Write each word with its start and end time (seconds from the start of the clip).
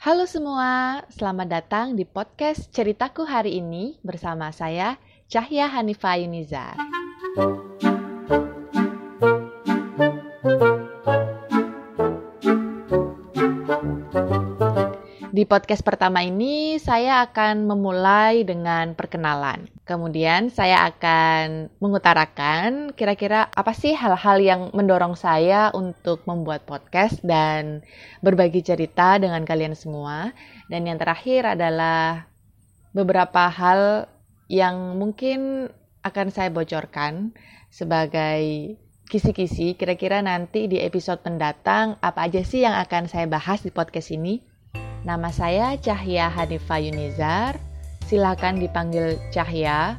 Halo 0.00 0.24
semua, 0.24 1.04
selamat 1.12 1.60
datang 1.60 1.86
di 1.92 2.08
podcast 2.08 2.72
Ceritaku 2.72 3.28
hari 3.28 3.60
ini 3.60 4.00
bersama 4.00 4.48
saya 4.48 4.96
Cahya 5.28 5.68
Hanifa 5.68 6.16
Yunizar. 6.16 6.72
Di 15.40 15.48
podcast 15.48 15.80
pertama 15.80 16.20
ini, 16.20 16.76
saya 16.76 17.24
akan 17.24 17.64
memulai 17.64 18.44
dengan 18.44 18.92
perkenalan. 18.92 19.72
Kemudian, 19.88 20.52
saya 20.52 20.84
akan 20.92 21.72
mengutarakan 21.80 22.92
kira-kira 22.92 23.48
apa 23.48 23.72
sih 23.72 23.96
hal-hal 23.96 24.36
yang 24.36 24.60
mendorong 24.76 25.16
saya 25.16 25.72
untuk 25.72 26.28
membuat 26.28 26.68
podcast 26.68 27.24
dan 27.24 27.80
berbagi 28.20 28.60
cerita 28.60 29.16
dengan 29.16 29.48
kalian 29.48 29.72
semua. 29.72 30.36
Dan 30.68 30.84
yang 30.84 31.00
terakhir 31.00 31.56
adalah 31.56 32.28
beberapa 32.92 33.48
hal 33.48 34.12
yang 34.44 35.00
mungkin 35.00 35.72
akan 36.04 36.28
saya 36.36 36.52
bocorkan 36.52 37.32
sebagai 37.72 38.76
kisi-kisi. 39.08 39.72
Kira-kira 39.72 40.20
nanti 40.20 40.68
di 40.68 40.84
episode 40.84 41.24
mendatang, 41.24 41.96
apa 42.04 42.28
aja 42.28 42.44
sih 42.44 42.60
yang 42.60 42.76
akan 42.76 43.08
saya 43.08 43.24
bahas 43.24 43.64
di 43.64 43.72
podcast 43.72 44.12
ini? 44.12 44.49
Nama 45.00 45.32
saya 45.32 45.80
Cahya 45.80 46.28
Hanifa 46.28 46.76
Yunizar. 46.76 47.56
Silakan 48.04 48.60
dipanggil 48.60 49.16
Cahya. 49.32 49.96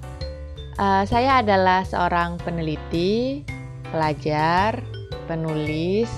Uh, 0.77 1.01
saya 1.09 1.41
adalah 1.41 1.81
seorang 1.81 2.37
peneliti, 2.37 3.41
pelajar, 3.89 4.77
penulis, 5.25 6.11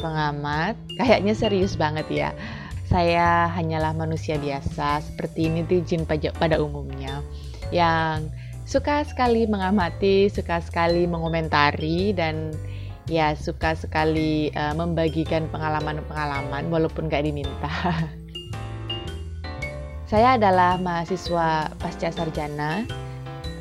pengamat. 0.00 0.72
Kayaknya 0.96 1.34
serius 1.36 1.76
banget 1.76 2.08
ya. 2.08 2.30
Saya 2.88 3.52
hanyalah 3.52 3.92
manusia 3.92 4.40
biasa 4.40 5.04
seperti 5.04 5.52
netizen 5.52 6.08
pada 6.08 6.56
umumnya 6.62 7.20
yang 7.74 8.32
suka 8.64 9.04
sekali 9.04 9.44
mengamati, 9.44 10.32
suka 10.32 10.64
sekali 10.64 11.04
mengomentari 11.04 12.16
dan 12.16 12.56
ya 13.08 13.36
suka 13.36 13.76
sekali 13.76 14.48
uh, 14.56 14.72
membagikan 14.72 15.48
pengalaman-pengalaman 15.52 16.68
walaupun 16.72 17.08
gak 17.12 17.24
diminta. 17.24 17.68
Saya 20.10 20.36
adalah 20.38 20.78
mahasiswa 20.78 21.74
pasca 21.80 22.12
sarjana 22.12 22.84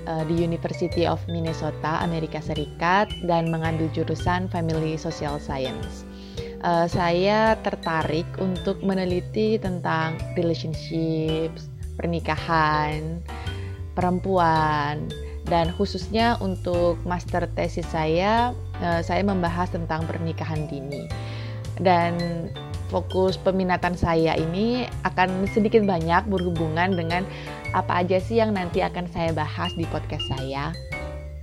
uh, 0.06 0.24
di 0.28 0.44
University 0.44 1.08
of 1.08 1.24
Minnesota, 1.32 2.04
Amerika 2.04 2.44
Serikat 2.44 3.10
dan 3.26 3.50
mengambil 3.50 3.88
jurusan 3.96 4.52
Family 4.52 5.00
Social 5.00 5.40
Science. 5.40 6.06
Uh, 6.64 6.88
saya 6.88 7.60
tertarik 7.60 8.28
untuk 8.40 8.80
meneliti 8.80 9.60
tentang 9.60 10.16
relationships, 10.40 11.68
pernikahan, 12.00 13.20
perempuan, 13.98 15.12
dan 15.48 15.76
khususnya 15.76 16.40
untuk 16.40 17.00
master 17.04 17.48
tesis 17.52 17.86
saya 17.92 18.56
uh, 18.80 19.02
saya 19.04 19.22
membahas 19.26 19.72
tentang 19.72 20.08
pernikahan 20.08 20.68
dini 20.72 21.08
dan 21.82 22.16
fokus 22.94 23.42
peminatan 23.42 23.98
saya 23.98 24.38
ini 24.38 24.86
akan 25.02 25.50
sedikit 25.50 25.82
banyak 25.82 26.30
berhubungan 26.30 26.94
dengan 26.94 27.26
apa 27.74 28.06
aja 28.06 28.22
sih 28.22 28.38
yang 28.38 28.54
nanti 28.54 28.86
akan 28.86 29.10
saya 29.10 29.34
bahas 29.34 29.74
di 29.74 29.90
podcast 29.90 30.30
saya. 30.30 30.70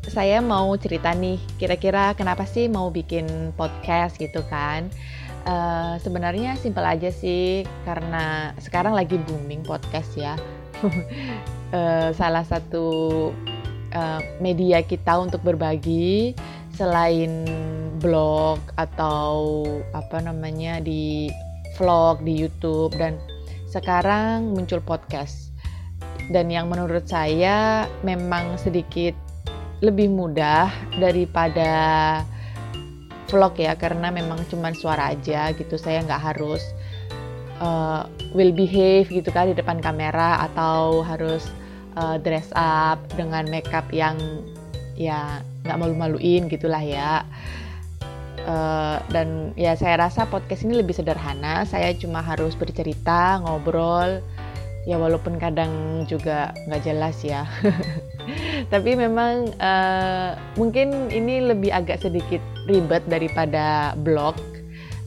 Saya 0.07 0.39
mau 0.39 0.71
cerita 0.79 1.11
nih, 1.11 1.43
kira-kira 1.59 2.15
kenapa 2.15 2.47
sih 2.47 2.71
mau 2.71 2.89
bikin 2.89 3.51
podcast 3.59 4.17
gitu 4.17 4.47
kan? 4.47 4.89
Uh, 5.45 5.99
sebenarnya 6.01 6.55
simpel 6.57 6.87
aja 6.87 7.11
sih, 7.11 7.67
karena 7.83 8.55
sekarang 8.63 8.95
lagi 8.95 9.19
booming 9.19 9.67
podcast 9.67 10.15
ya. 10.15 10.39
uh, 11.75 12.11
salah 12.21 12.47
satu 12.47 13.29
uh, 13.95 14.21
media 14.39 14.83
kita 14.83 15.19
untuk 15.21 15.43
berbagi 15.43 16.35
selain 16.75 17.45
blog 18.01 18.59
atau 18.81 19.63
apa 19.93 20.25
namanya 20.25 20.81
di 20.81 21.29
vlog 21.77 22.25
di 22.25 22.41
YouTube 22.41 22.97
dan 22.97 23.21
sekarang 23.71 24.57
muncul 24.57 24.83
podcast. 24.83 25.53
Dan 26.31 26.47
yang 26.47 26.71
menurut 26.71 27.11
saya 27.11 27.91
memang 28.07 28.55
sedikit 28.55 29.15
lebih 29.83 30.13
mudah 30.13 30.71
daripada 31.01 31.73
vlog 33.27 33.55
ya 33.59 33.75
karena 33.75 34.11
memang 34.11 34.43
cuma 34.47 34.71
suara 34.75 35.15
aja 35.15 35.51
gitu. 35.55 35.75
Saya 35.75 36.03
nggak 36.07 36.23
harus 36.35 36.63
uh, 37.61 38.07
will 38.35 38.55
behave 38.55 39.11
gitu 39.11 39.29
kan 39.31 39.51
di 39.51 39.55
depan 39.55 39.79
kamera 39.79 40.47
atau 40.51 41.03
harus 41.03 41.47
uh, 42.01 42.17
dress 42.17 42.49
up 42.57 42.97
dengan 43.15 43.45
makeup 43.53 43.85
yang 43.93 44.17
ya 44.97 45.45
nggak 45.69 45.77
malu-maluin 45.77 46.49
gitulah 46.49 46.81
ya. 46.81 47.23
Uh, 48.41 48.97
dan 49.13 49.53
ya 49.53 49.77
saya 49.77 50.01
rasa 50.01 50.25
podcast 50.25 50.65
ini 50.65 50.81
lebih 50.81 50.97
sederhana. 50.97 51.69
Saya 51.69 51.93
cuma 51.93 52.25
harus 52.25 52.57
bercerita 52.57 53.45
ngobrol. 53.45 54.25
Ya 54.89 54.97
walaupun 54.97 55.37
kadang 55.37 56.03
juga 56.09 56.57
nggak 56.65 56.83
jelas 56.89 57.21
ya. 57.21 57.45
Tapi 58.73 58.97
memang 58.97 59.53
uh, 59.61 60.41
mungkin 60.57 61.13
ini 61.13 61.45
lebih 61.53 61.69
agak 61.69 62.01
sedikit 62.01 62.41
ribet 62.65 63.05
daripada 63.05 63.93
blog. 64.01 64.41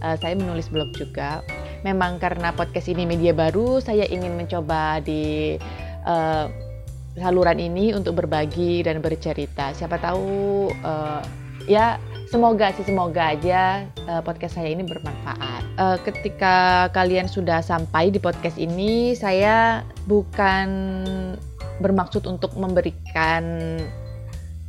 Uh, 0.05 0.13
saya 0.21 0.37
menulis 0.37 0.69
blog 0.69 0.93
juga. 0.93 1.41
Memang 1.81 2.21
karena 2.21 2.53
podcast 2.53 2.87
ini 2.87 3.03
media 3.03 3.33
baru 3.33 3.81
saya 3.81 4.05
ingin 4.07 4.37
mencoba 4.39 5.01
di 5.01 5.57
uh, 6.05 6.47
saluran 7.17 7.61
ini 7.61 7.93
untuk 7.93 8.17
berbagi 8.17 8.81
dan 8.85 8.99
bercerita. 8.99 9.73
Siapa 9.73 10.01
tahu 10.01 10.69
uh, 10.81 11.21
ya 11.69 12.01
semoga 12.27 12.73
sih 12.73 12.83
semoga 12.83 13.37
aja 13.37 13.85
uh, 14.09 14.21
podcast 14.25 14.57
saya 14.57 14.73
ini 14.73 14.81
bermanfaat. 14.81 15.63
Uh, 15.77 15.97
ketika 16.01 16.89
kalian 16.93 17.29
sudah 17.29 17.61
sampai 17.61 18.09
di 18.09 18.17
podcast 18.17 18.57
ini, 18.57 19.13
saya 19.13 19.85
bukan 20.09 20.69
bermaksud 21.81 22.25
untuk 22.29 22.53
memberikan 22.57 23.77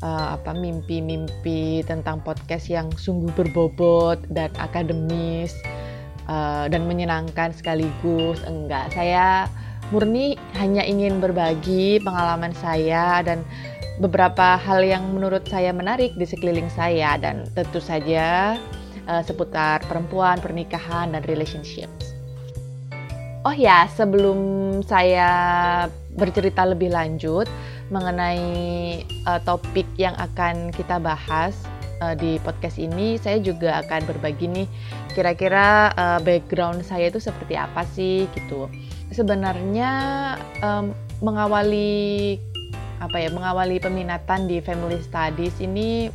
uh, 0.05 0.37
apa 0.37 0.53
mimpi-mimpi 0.57 1.85
tentang 1.85 2.21
podcast 2.25 2.69
yang 2.69 2.89
sungguh 2.93 3.33
berbobot 3.37 4.21
dan 4.33 4.53
akademis 4.61 5.57
uh, 6.29 6.69
dan 6.69 6.85
menyenangkan 6.89 7.53
sekaligus. 7.53 8.41
Enggak, 8.45 8.93
saya 8.93 9.49
murni 9.93 10.41
hanya 10.57 10.81
ingin 10.85 11.21
berbagi 11.21 12.01
pengalaman 12.01 12.57
saya 12.57 13.21
dan 13.21 13.45
beberapa 14.01 14.59
hal 14.59 14.83
yang 14.83 15.05
menurut 15.15 15.47
saya 15.47 15.71
menarik 15.71 16.17
di 16.19 16.27
sekeliling 16.27 16.67
saya 16.73 17.15
dan 17.21 17.47
tentu 17.55 17.79
saja 17.79 18.59
uh, 19.07 19.23
seputar 19.23 19.85
perempuan, 19.87 20.41
pernikahan 20.43 21.15
dan 21.15 21.23
relationships. 21.29 22.17
Oh 23.45 23.53
ya, 23.53 23.85
sebelum 23.93 24.81
saya 24.89 25.29
bercerita 26.17 26.65
lebih 26.65 26.89
lanjut 26.89 27.45
mengenai 27.93 29.05
uh, 29.29 29.39
topik 29.45 29.85
yang 30.01 30.17
akan 30.17 30.73
kita 30.73 30.97
bahas 30.97 31.53
uh, 32.01 32.17
di 32.17 32.41
podcast 32.41 32.81
ini, 32.81 33.21
saya 33.21 33.37
juga 33.39 33.85
akan 33.85 34.01
berbagi 34.09 34.49
nih 34.49 34.67
kira-kira 35.13 35.95
uh, 35.95 36.19
background 36.25 36.83
saya 36.83 37.13
itu 37.13 37.23
seperti 37.23 37.55
apa 37.55 37.87
sih 37.95 38.27
gitu 38.35 38.67
sebenarnya 39.15 39.91
um, 40.59 40.91
mengawali 41.23 42.37
apa 42.99 43.17
ya 43.23 43.31
mengawali 43.31 43.79
peminatan 43.79 44.51
di 44.51 44.59
family 44.59 44.99
studies 44.99 45.55
ini 45.63 46.11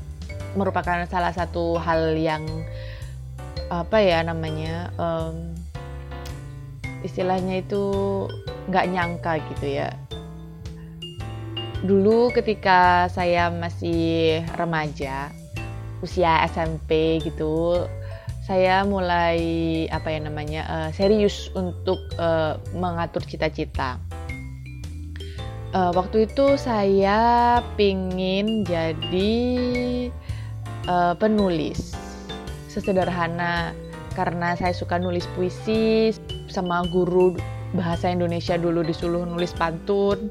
merupakan 0.58 1.06
salah 1.08 1.32
satu 1.32 1.80
hal 1.80 2.18
yang 2.20 2.44
apa 3.70 4.02
ya 4.02 4.26
namanya 4.26 4.90
um, 4.98 5.54
istilahnya 7.06 7.62
itu 7.64 7.84
nggak 8.68 8.86
nyangka 8.92 9.34
gitu 9.56 9.80
ya. 9.80 9.90
Dulu 11.80 12.36
ketika 12.36 13.08
saya 13.08 13.48
masih 13.48 14.44
remaja 14.60 15.32
usia 16.04 16.44
SMP 16.48 17.24
gitu 17.24 17.88
saya 18.50 18.82
mulai 18.82 19.38
apa 19.94 20.10
ya 20.10 20.26
namanya 20.26 20.62
uh, 20.66 20.90
serius 20.90 21.54
untuk 21.54 22.02
uh, 22.18 22.58
mengatur 22.74 23.22
cita-cita. 23.22 24.02
Uh, 25.70 25.94
waktu 25.94 26.26
itu 26.26 26.58
saya 26.58 27.62
pingin 27.78 28.66
jadi 28.66 29.38
uh, 30.90 31.14
penulis 31.14 31.94
sesederhana 32.74 33.78
karena 34.18 34.58
saya 34.58 34.74
suka 34.74 34.98
nulis 34.98 35.30
puisi 35.38 36.10
sama 36.50 36.90
guru 36.90 37.38
bahasa 37.78 38.10
Indonesia 38.10 38.58
dulu 38.58 38.82
disuruh 38.82 39.30
nulis 39.30 39.54
pantun 39.54 40.26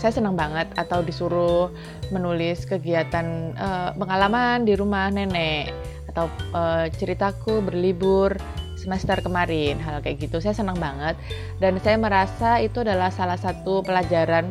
saya 0.00 0.16
senang 0.16 0.40
banget 0.40 0.72
atau 0.80 1.04
disuruh 1.04 1.68
menulis 2.08 2.64
kegiatan 2.64 3.52
uh, 3.60 3.92
pengalaman 3.92 4.64
di 4.64 4.72
rumah 4.72 5.12
nenek 5.12 5.68
atau 6.08 6.26
uh, 6.56 6.88
ceritaku 6.90 7.60
berlibur 7.60 8.34
semester 8.78 9.18
kemarin 9.20 9.76
hal 9.82 10.00
kayak 10.00 10.22
gitu. 10.22 10.40
Saya 10.40 10.56
senang 10.56 10.78
banget. 10.78 11.18
Dan 11.58 11.76
saya 11.82 11.98
merasa 12.00 12.62
itu 12.62 12.80
adalah 12.80 13.12
salah 13.12 13.36
satu 13.36 13.84
pelajaran 13.84 14.48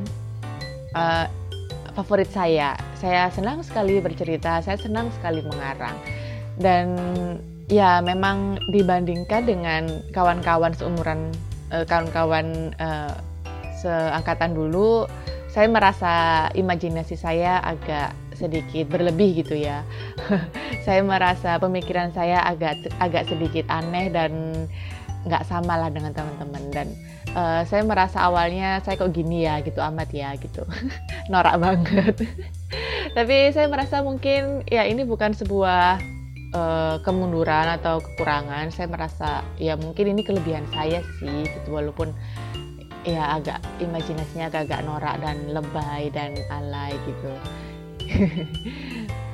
uh, 0.93 1.25
favorit 1.97 2.29
saya. 2.29 2.77
Saya 2.99 3.31
senang 3.33 3.65
sekali 3.65 3.97
bercerita 3.97 4.61
saya 4.61 4.77
senang 4.77 5.09
sekali 5.15 5.41
mengarang. 5.41 5.97
Dan 6.57 6.85
ya 7.67 7.99
memang 7.99 8.61
dibandingkan 8.71 9.43
dengan 9.47 9.83
kawan-kawan 10.13 10.71
seumuran 10.77 11.33
uh, 11.73 11.83
kawan-kawan 11.83 12.71
uh, 12.79 13.11
seangkatan 13.77 14.57
dulu 14.57 15.05
saya 15.51 15.67
merasa 15.73 16.13
imajinasi 16.53 17.17
saya 17.17 17.61
agak 17.65 18.13
sedikit 18.37 18.93
berlebih 18.93 19.41
gitu 19.41 19.57
ya. 19.57 19.81
saya 20.85 21.01
merasa 21.01 21.57
pemikiran 21.57 22.13
saya 22.13 22.45
agak 22.45 22.77
agak 23.01 23.25
sedikit 23.25 23.65
aneh 23.73 24.13
dan 24.13 24.31
nggak 25.25 25.43
sama 25.49 25.75
lah 25.75 25.89
dengan 25.89 26.13
teman-teman. 26.13 26.63
Dan 26.69 26.87
uh, 27.33 27.65
saya 27.65 27.81
merasa 27.83 28.21
awalnya 28.23 28.79
saya 28.85 28.95
kok 28.95 29.11
gini 29.11 29.49
ya 29.49 29.59
gitu 29.65 29.81
amat 29.81 30.09
ya 30.13 30.37
gitu. 30.37 30.63
Norak 31.33 31.57
banget. 31.57 32.15
Tapi 33.17 33.49
saya 33.51 33.65
merasa 33.67 34.05
mungkin 34.05 34.61
ya 34.69 34.85
ini 34.85 35.01
bukan 35.03 35.33
sebuah 35.33 35.97
uh, 36.53 36.95
kemunduran 37.01 37.73
atau 37.81 37.99
kekurangan. 37.99 38.69
Saya 38.69 38.87
merasa 38.87 39.41
ya 39.57 39.73
mungkin 39.73 40.13
ini 40.13 40.21
kelebihan 40.21 40.69
saya 40.69 41.01
sih 41.17 41.49
gitu. 41.49 41.73
Walaupun 41.73 42.13
ya 43.07 43.39
agak 43.39 43.63
imajinasinya 43.79 44.51
agak-agak 44.51 44.83
norak 44.83 45.15
dan 45.23 45.47
lebay 45.55 46.11
dan 46.11 46.35
alay 46.51 46.91
gitu 47.07 47.31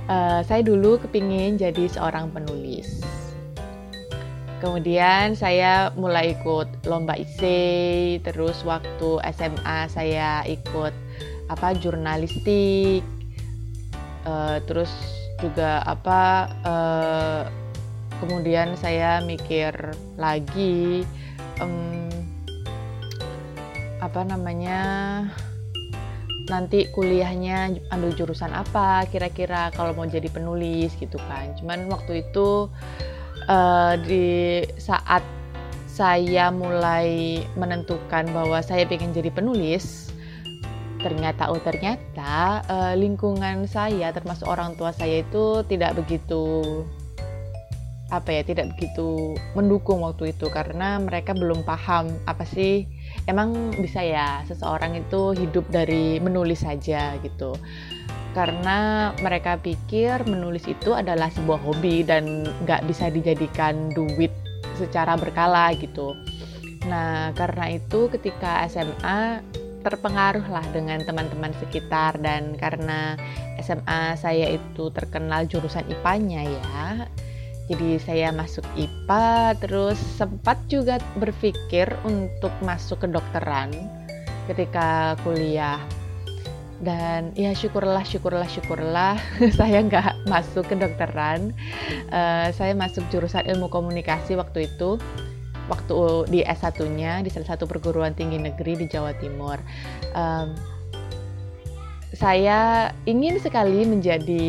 uh, 0.10 0.42
saya 0.48 0.62
dulu 0.62 1.00
kepingin 1.02 1.58
jadi 1.58 1.90
seorang 1.90 2.30
penulis. 2.34 3.02
Kemudian 4.64 5.36
saya 5.36 5.92
mulai 6.00 6.40
ikut 6.40 6.88
lomba 6.88 7.20
isi, 7.20 8.16
terus 8.24 8.64
waktu 8.64 9.20
SMA 9.36 9.92
saya 9.92 10.40
ikut 10.48 10.96
apa 11.52 11.76
jurnalistik, 11.76 13.04
uh, 14.24 14.64
terus 14.64 14.90
juga 15.44 15.84
apa 15.84 16.48
uh, 16.64 17.44
kemudian 18.24 18.80
saya 18.80 19.20
mikir 19.20 19.76
lagi 20.16 21.04
um, 21.60 22.08
apa 24.00 24.24
namanya 24.24 24.80
nanti 26.52 26.92
kuliahnya 26.92 27.80
ambil 27.96 28.12
jurusan 28.12 28.52
apa 28.52 29.08
kira-kira 29.08 29.72
kalau 29.72 29.96
mau 29.96 30.04
jadi 30.04 30.28
penulis 30.28 30.92
gitu 31.00 31.16
kan. 31.30 31.56
Cuman 31.56 31.88
waktu 31.88 32.28
itu 32.28 32.68
uh, 33.48 33.94
di 34.04 34.62
saat 34.76 35.24
saya 35.88 36.50
mulai 36.50 37.42
menentukan 37.54 38.26
bahwa 38.34 38.60
saya 38.66 38.90
ingin 38.90 39.14
jadi 39.14 39.30
penulis 39.30 40.10
ternyata 41.04 41.52
oh 41.52 41.60
ternyata 41.60 42.64
uh, 42.72 42.96
lingkungan 42.96 43.68
saya 43.68 44.10
termasuk 44.16 44.48
orang 44.48 44.74
tua 44.80 44.96
saya 44.96 45.22
itu 45.22 45.62
tidak 45.68 46.00
begitu 46.00 46.64
apa 48.08 48.30
ya 48.30 48.42
tidak 48.46 48.72
begitu 48.78 49.38
mendukung 49.58 50.04
waktu 50.06 50.36
itu. 50.36 50.50
Karena 50.52 51.00
mereka 51.00 51.34
belum 51.34 51.66
paham 51.66 52.10
apa 52.28 52.46
sih 52.46 52.86
emang 53.26 53.76
bisa 53.80 54.04
ya 54.04 54.42
seseorang 54.48 55.00
itu 55.00 55.36
hidup 55.38 55.66
dari 55.72 56.20
menulis 56.20 56.64
saja 56.66 57.16
gitu. 57.22 57.56
Karena 58.34 59.12
mereka 59.22 59.62
pikir 59.62 60.26
menulis 60.26 60.66
itu 60.66 60.98
adalah 60.98 61.30
sebuah 61.30 61.62
hobi 61.62 62.02
dan 62.02 62.50
nggak 62.66 62.90
bisa 62.90 63.14
dijadikan 63.14 63.94
duit 63.94 64.34
secara 64.76 65.14
berkala 65.14 65.72
gitu. 65.78 66.18
Nah 66.90 67.32
karena 67.38 67.78
itu 67.78 68.10
ketika 68.10 68.66
SMA 68.68 69.46
terpengaruh 69.84 70.48
lah 70.48 70.64
dengan 70.72 71.04
teman-teman 71.04 71.52
sekitar 71.60 72.16
dan 72.24 72.56
karena 72.56 73.20
SMA 73.60 74.16
saya 74.16 74.48
itu 74.56 74.88
terkenal 74.96 75.44
jurusan 75.46 75.84
IPA-nya 75.92 76.42
ya 76.48 77.06
jadi 77.72 77.96
saya 78.04 78.28
masuk 78.36 78.68
IPA 78.76 79.56
terus 79.64 79.96
sempat 80.20 80.60
juga 80.68 81.00
berpikir 81.16 81.88
untuk 82.04 82.52
masuk 82.60 83.04
ke 83.04 83.08
dokteran 83.08 83.72
ketika 84.52 85.16
kuliah. 85.24 85.80
Dan 86.84 87.32
ya 87.32 87.56
syukurlah 87.56 88.04
syukurlah 88.04 88.44
syukurlah 88.52 89.16
saya 89.60 89.80
nggak 89.80 90.28
masuk 90.28 90.68
ke 90.68 90.76
dokteran. 90.76 91.56
Uh, 92.12 92.52
saya 92.52 92.76
masuk 92.76 93.08
jurusan 93.08 93.48
ilmu 93.48 93.72
komunikasi 93.72 94.36
waktu 94.36 94.68
itu 94.68 95.00
waktu 95.72 96.28
di 96.28 96.44
S1-nya 96.44 97.24
di 97.24 97.32
salah 97.32 97.56
satu 97.56 97.64
perguruan 97.64 98.12
tinggi 98.12 98.36
negeri 98.36 98.76
di 98.84 98.92
Jawa 98.92 99.16
Timur. 99.24 99.56
Um, 100.12 100.52
saya 102.12 102.92
ingin 103.08 103.40
sekali 103.40 103.88
menjadi 103.88 104.44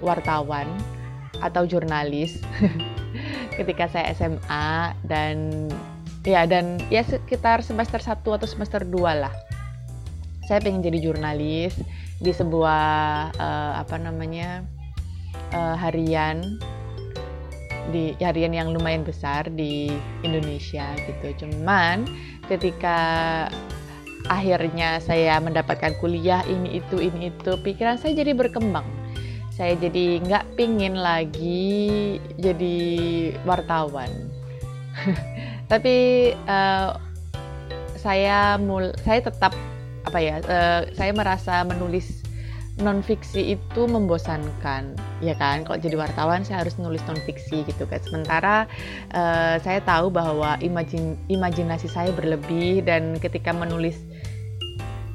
wartawan 0.00 0.66
atau 1.40 1.64
jurnalis 1.64 2.40
ketika 3.58 3.88
saya 3.90 4.12
SMA 4.16 4.96
dan 5.04 5.68
ya 6.24 6.44
dan 6.44 6.80
ya 6.92 7.00
sekitar 7.04 7.64
semester 7.64 8.00
1 8.00 8.20
atau 8.24 8.48
semester 8.48 8.84
2 8.84 9.24
lah. 9.24 9.32
Saya 10.48 10.60
pengen 10.60 10.82
jadi 10.82 10.98
jurnalis 10.98 11.78
di 12.20 12.32
sebuah 12.34 13.32
uh, 13.38 13.72
apa 13.80 13.96
namanya 13.96 14.66
uh, 15.54 15.76
harian 15.78 16.58
di 17.90 18.14
harian 18.20 18.54
yang 18.54 18.70
lumayan 18.70 19.02
besar 19.02 19.48
di 19.48 19.88
Indonesia 20.20 20.90
gitu. 21.08 21.46
Cuman 21.46 22.04
ketika 22.50 22.98
akhirnya 24.28 25.00
saya 25.00 25.40
mendapatkan 25.40 25.96
kuliah 25.98 26.44
ini 26.46 26.82
itu 26.82 27.00
ini 27.00 27.32
itu 27.32 27.52
pikiran 27.64 27.96
saya 27.96 28.12
jadi 28.14 28.36
berkembang 28.36 28.99
saya 29.60 29.76
jadi 29.76 30.24
nggak 30.24 30.56
pingin 30.56 30.96
lagi 30.96 32.16
jadi 32.40 32.80
wartawan. 33.44 34.08
Tapi 35.70 35.96
uh, 36.48 36.96
saya 38.00 38.56
mul 38.56 38.96
saya 39.04 39.20
tetap 39.20 39.52
apa 40.08 40.16
ya 40.16 40.40
uh, 40.48 40.88
saya 40.96 41.12
merasa 41.12 41.60
menulis 41.68 42.24
non 42.80 43.04
fiksi 43.04 43.60
itu 43.60 43.82
membosankan 43.84 44.96
ya 45.20 45.36
kan? 45.36 45.68
Kalau 45.68 45.76
jadi 45.76 46.08
wartawan 46.08 46.40
saya 46.40 46.64
harus 46.64 46.80
nulis 46.80 47.04
non 47.04 47.20
fiksi 47.28 47.60
gitu 47.68 47.84
kan. 47.84 48.00
Sementara 48.00 48.64
uh, 49.12 49.60
saya 49.60 49.84
tahu 49.84 50.08
bahwa 50.08 50.56
imajin 50.64 51.20
imajinasi 51.28 51.84
saya 51.84 52.08
berlebih 52.16 52.80
dan 52.80 53.20
ketika 53.20 53.52
menulis 53.52 54.00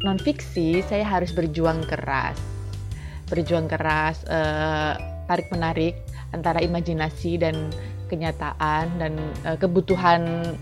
non 0.06 0.22
fiksi 0.22 0.86
saya 0.86 1.02
harus 1.02 1.34
berjuang 1.34 1.82
keras 1.90 2.55
berjuang 3.29 3.65
keras 3.70 4.22
uh, 4.29 4.98
tarik 5.25 5.50
menarik 5.50 5.98
antara 6.34 6.62
imajinasi 6.62 7.41
dan 7.41 7.74
kenyataan 8.08 8.89
dan 9.01 9.17
uh, 9.48 9.58
kebutuhan 9.58 10.53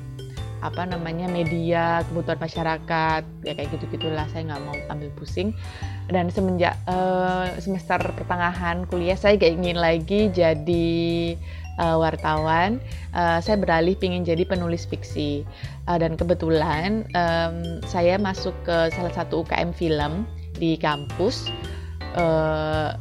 apa 0.63 0.87
namanya 0.87 1.27
media 1.27 2.07
kebutuhan 2.07 2.39
masyarakat 2.39 3.21
ya 3.43 3.51
kayak 3.51 3.67
gitu 3.75 3.99
gitulah 3.99 4.23
saya 4.31 4.47
nggak 4.47 4.63
mau 4.63 4.75
ambil 4.95 5.11
pusing. 5.19 5.51
Dan 6.07 6.31
semenjak 6.31 6.75
uh, 6.87 7.47
semester 7.59 7.99
pertengahan 7.99 8.87
kuliah 8.87 9.19
saya 9.19 9.35
kayak 9.35 9.59
ingin 9.59 9.79
lagi 9.79 10.31
jadi 10.31 11.35
uh, 11.79 11.99
wartawan. 11.99 12.79
Uh, 13.11 13.43
saya 13.43 13.59
beralih 13.59 13.95
ingin 13.99 14.23
jadi 14.23 14.43
penulis 14.47 14.87
fiksi. 14.87 15.43
Uh, 15.87 15.99
dan 15.99 16.15
kebetulan 16.15 17.03
um, 17.11 17.83
saya 17.83 18.15
masuk 18.15 18.55
ke 18.63 18.91
salah 18.95 19.11
satu 19.11 19.43
UKM 19.43 19.75
film 19.75 20.23
di 20.55 20.79
kampus 20.79 21.51
uh, 22.17 22.93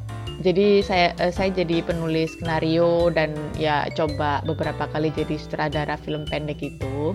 jadi 0.43 0.83
saya 0.83 1.09
uh, 1.23 1.31
saya 1.31 1.55
jadi 1.55 1.87
penulis 1.87 2.35
skenario 2.35 3.13
dan 3.15 3.37
ya 3.55 3.87
coba 3.95 4.43
beberapa 4.43 4.91
kali 4.91 5.15
jadi 5.15 5.39
sutradara 5.39 5.95
film 6.01 6.27
pendek 6.27 6.59
itu. 6.61 7.15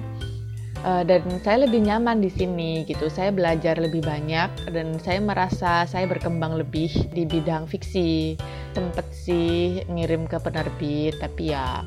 Uh, 0.86 1.02
dan 1.04 1.26
saya 1.42 1.68
lebih 1.68 1.84
nyaman 1.84 2.24
di 2.24 2.30
sini 2.32 2.86
gitu. 2.88 3.12
Saya 3.12 3.34
belajar 3.34 3.76
lebih 3.82 4.06
banyak 4.06 4.72
dan 4.72 4.96
saya 5.02 5.20
merasa 5.20 5.84
saya 5.90 6.06
berkembang 6.08 6.56
lebih 6.56 6.88
di 7.12 7.28
bidang 7.28 7.68
fiksi. 7.68 8.40
Sempet 8.72 9.10
sih 9.12 9.82
ngirim 9.90 10.30
ke 10.30 10.38
penerbit 10.38 11.18
tapi 11.18 11.52
ya 11.52 11.82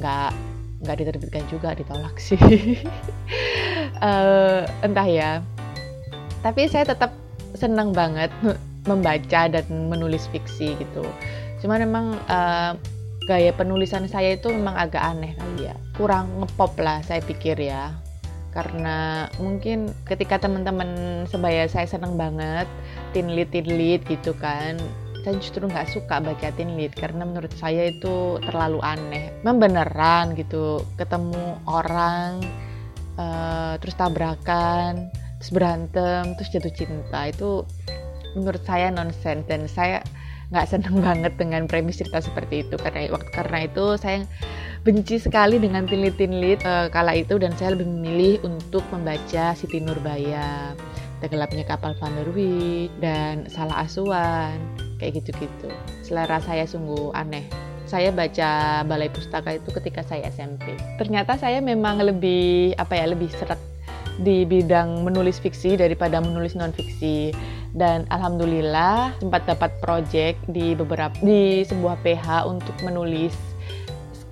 nggak 0.00 0.32
nggak 0.82 0.96
diterbitkan 0.98 1.44
juga 1.46 1.76
ditolak 1.78 2.16
sih. 2.18 2.80
Uh, 4.02 4.66
entah 4.86 5.06
ya. 5.06 5.32
Tapi 6.42 6.66
saya 6.66 6.90
tetap 6.90 7.14
senang 7.54 7.94
banget 7.94 8.32
membaca 8.86 9.50
dan 9.50 9.64
menulis 9.68 10.26
fiksi 10.30 10.74
gitu. 10.78 11.04
Cuman 11.62 11.86
memang 11.86 12.06
uh, 12.26 12.74
gaya 13.30 13.54
penulisan 13.54 14.10
saya 14.10 14.34
itu 14.34 14.50
memang 14.50 14.74
agak 14.74 15.02
aneh 15.02 15.32
kali 15.38 15.70
ya, 15.70 15.76
kurang 15.94 16.30
ngepop 16.42 16.74
lah 16.82 16.98
saya 17.06 17.22
pikir 17.22 17.58
ya. 17.58 17.94
Karena 18.52 19.30
mungkin 19.40 19.94
ketika 20.04 20.36
teman-teman 20.36 21.24
sebaya 21.30 21.64
saya 21.70 21.88
senang 21.88 22.20
banget 22.20 22.68
tinlit 23.16 23.48
tinlit 23.48 24.04
gitu 24.04 24.36
kan, 24.36 24.76
saya 25.22 25.38
justru 25.38 25.70
nggak 25.70 25.88
suka 25.94 26.18
baca 26.18 26.50
teen 26.52 26.74
lit 26.74 26.92
karena 26.98 27.22
menurut 27.22 27.54
saya 27.54 27.88
itu 27.94 28.42
terlalu 28.42 28.82
aneh 28.82 29.30
membeneran 29.46 30.34
gitu 30.34 30.82
ketemu 30.98 31.56
orang 31.70 32.42
uh, 33.16 33.78
terus 33.78 33.94
tabrakan 33.94 35.08
terus 35.38 35.50
berantem 35.54 36.34
terus 36.34 36.50
jatuh 36.50 36.74
cinta 36.74 37.30
itu 37.30 37.62
menurut 38.36 38.62
saya 38.64 38.88
nonsens 38.92 39.44
dan 39.48 39.64
saya 39.68 40.00
nggak 40.52 40.68
seneng 40.68 41.00
banget 41.06 41.32
dengan 41.40 41.64
premis 41.64 41.98
cerita 41.98 42.20
seperti 42.20 42.62
itu. 42.68 42.76
Karena 42.76 43.08
waktu 43.10 43.30
karena 43.32 43.58
itu 43.66 43.84
saya 43.96 44.24
benci 44.84 45.16
sekali 45.18 45.56
dengan 45.56 45.88
tinlit-tinlit 45.88 46.60
uh, 46.68 46.92
kala 46.92 47.16
itu 47.16 47.40
dan 47.40 47.56
saya 47.56 47.74
lebih 47.74 47.88
memilih 47.88 48.36
untuk 48.44 48.84
membaca 48.92 49.56
Siti 49.56 49.80
Nurbaya 49.80 50.76
Tenggelamnya 51.22 51.62
Kapal 51.62 51.94
Van 52.02 52.12
der 52.18 52.28
Wijk 52.34 52.90
dan 52.98 53.46
Salah 53.46 53.86
Asuhan 53.86 54.58
kayak 54.98 55.22
gitu-gitu. 55.22 55.70
Selera 56.02 56.42
saya 56.42 56.66
sungguh 56.66 57.14
aneh. 57.14 57.46
Saya 57.86 58.08
baca 58.08 58.80
balai 58.88 59.12
pustaka 59.12 59.52
itu 59.52 59.68
ketika 59.68 60.00
saya 60.00 60.24
SMP 60.32 60.80
ternyata 60.96 61.36
saya 61.36 61.60
memang 61.60 62.00
lebih 62.00 62.72
apa 62.80 62.96
ya 62.96 63.04
lebih 63.12 63.28
seret 63.36 63.60
di 64.20 64.44
bidang 64.44 65.06
menulis 65.06 65.40
fiksi 65.40 65.80
daripada 65.80 66.20
menulis 66.20 66.52
non 66.52 66.74
fiksi 66.74 67.32
dan 67.72 68.04
alhamdulillah 68.12 69.16
sempat 69.16 69.48
dapat 69.48 69.72
project 69.80 70.36
di 70.52 70.76
beberapa 70.76 71.16
di 71.24 71.64
sebuah 71.64 71.96
PH 72.04 72.44
untuk 72.44 72.76
menulis 72.84 73.32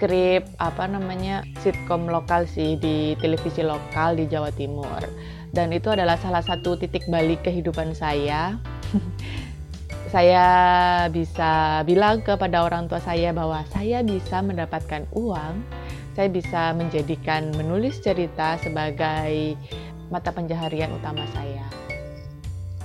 skrip 0.00 0.48
apa 0.56 0.88
namanya 0.88 1.44
sitkom 1.60 2.08
lokal 2.08 2.48
sih 2.48 2.80
di 2.80 3.16
televisi 3.20 3.60
lokal 3.60 4.16
di 4.16 4.24
Jawa 4.24 4.48
Timur. 4.52 5.00
Dan 5.52 5.76
itu 5.76 5.92
adalah 5.92 6.16
salah 6.16 6.40
satu 6.40 6.80
titik 6.80 7.04
balik 7.12 7.44
kehidupan 7.44 7.92
saya. 7.92 8.56
Saya 10.10 11.06
bisa 11.06 11.84
bilang 11.86 12.26
kepada 12.26 12.66
orang 12.66 12.90
tua 12.90 12.98
saya 12.98 13.30
bahwa 13.30 13.62
saya 13.70 14.02
bisa 14.02 14.42
mendapatkan 14.42 15.06
uang 15.14 15.62
saya 16.14 16.28
bisa 16.28 16.74
menjadikan 16.74 17.54
menulis 17.54 18.02
cerita 18.02 18.58
sebagai 18.58 19.54
mata 20.10 20.34
pencaharian 20.34 20.90
utama 20.90 21.22
saya. 21.30 21.64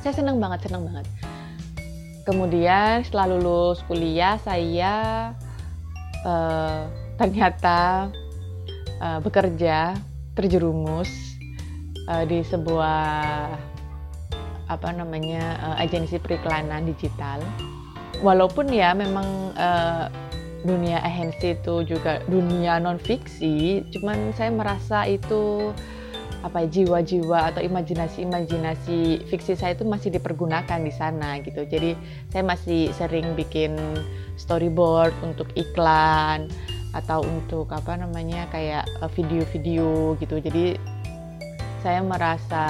Saya 0.05 0.13
senang 0.21 0.37
banget 0.37 0.69
senang 0.69 0.85
banget. 0.85 1.09
Kemudian 2.25 3.05
setelah 3.05 3.37
lulus 3.37 3.81
kuliah 3.85 4.37
saya 4.41 5.29
uh, 6.25 6.89
ternyata 7.21 8.09
uh, 9.01 9.19
bekerja 9.21 9.97
terjerumus 10.37 11.09
uh, 12.09 12.25
di 12.25 12.41
sebuah 12.45 13.49
apa 14.65 14.89
namanya 14.89 15.57
uh, 15.61 15.75
agensi 15.77 16.17
periklanan 16.17 16.85
digital. 16.89 17.41
Walaupun 18.25 18.73
ya 18.73 18.93
memang 18.97 19.53
uh, 19.53 20.09
dunia 20.65 20.99
agensi 21.05 21.53
itu 21.53 21.85
juga 21.85 22.19
dunia 22.25 22.81
non 22.81 22.97
fiksi 22.97 23.85
cuman 23.93 24.33
saya 24.33 24.49
merasa 24.49 25.05
itu 25.05 25.71
apa 26.45 26.61
jiwa-jiwa 26.69 27.53
atau 27.53 27.61
imajinasi-imajinasi 27.65 29.25
fiksi 29.25 29.57
saya 29.57 29.73
itu 29.73 29.81
masih 29.81 30.13
dipergunakan 30.13 30.77
di 30.77 30.93
sana 30.93 31.41
gitu. 31.41 31.65
Jadi 31.65 31.97
saya 32.29 32.45
masih 32.45 32.93
sering 32.93 33.33
bikin 33.33 33.73
storyboard 34.37 35.09
untuk 35.25 35.49
iklan 35.57 36.45
atau 36.93 37.25
untuk 37.25 37.73
apa 37.73 37.97
namanya 37.97 38.45
kayak 38.53 38.85
eh, 38.85 39.11
video-video 39.17 40.13
gitu. 40.21 40.37
Jadi 40.37 40.77
saya 41.81 42.05
merasa 42.05 42.65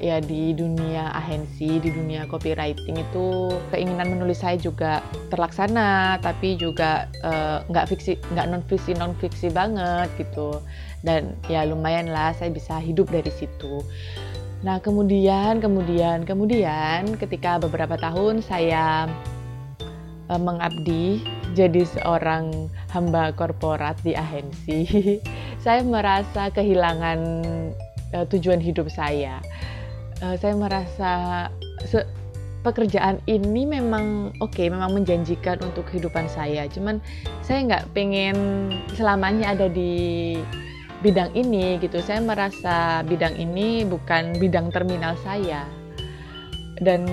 ya 0.00 0.20
di 0.22 0.52
dunia 0.52 1.12
agensi, 1.12 1.80
di 1.80 1.90
dunia 1.90 2.28
copywriting 2.28 2.96
itu 2.96 3.52
keinginan 3.72 4.16
menulis 4.16 4.40
saya 4.40 4.56
juga 4.60 5.00
terlaksana, 5.32 6.20
tapi 6.20 6.56
juga 6.56 7.08
eh, 7.24 7.58
nggak 7.66 7.84
uh, 7.84 7.88
fiksi, 7.88 8.12
nggak 8.32 8.46
non 8.48 8.62
fiksi 8.64 8.92
non 8.96 9.12
fiksi 9.18 9.48
banget 9.52 10.08
gitu 10.20 10.60
dan 11.06 11.38
ya 11.46 11.62
lumayan 11.62 12.10
lah 12.10 12.34
saya 12.34 12.50
bisa 12.50 12.82
hidup 12.82 13.06
dari 13.10 13.30
situ. 13.30 13.82
Nah 14.66 14.82
kemudian 14.82 15.62
kemudian 15.62 16.26
kemudian 16.26 17.14
ketika 17.20 17.62
beberapa 17.62 17.94
tahun 17.94 18.42
saya 18.42 19.06
uh, 20.26 20.40
mengabdi 20.40 21.22
jadi 21.54 21.86
seorang 21.86 22.68
hamba 22.90 23.32
korporat 23.32 23.96
di 24.02 24.12
agensi, 24.12 24.84
saya 25.64 25.80
merasa 25.86 26.50
kehilangan 26.52 27.18
uh, 28.12 28.26
tujuan 28.28 28.60
hidup 28.60 28.90
saya. 28.90 29.40
Uh, 30.24 30.36
saya 30.40 30.56
merasa 30.56 31.12
se- 31.84 32.08
pekerjaan 32.64 33.20
ini 33.30 33.62
memang 33.62 34.34
oke, 34.42 34.56
okay, 34.58 34.66
memang 34.66 34.96
menjanjikan 34.96 35.60
untuk 35.62 35.86
kehidupan 35.92 36.26
saya. 36.26 36.66
Cuman 36.66 36.98
saya 37.44 37.62
nggak 37.62 37.94
pengen 37.94 38.36
selamanya 38.96 39.54
ada 39.54 39.68
di 39.68 40.34
bidang 41.04 41.30
ini 41.36 41.78
gitu. 41.78 42.02
Saya 42.02 42.24
merasa 42.24 43.04
bidang 43.06 43.36
ini 43.36 43.84
bukan 43.86 44.40
bidang 44.40 44.72
terminal 44.74 45.14
saya. 45.20 45.62
Dan 46.80 47.06